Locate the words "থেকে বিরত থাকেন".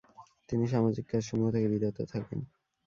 1.55-2.39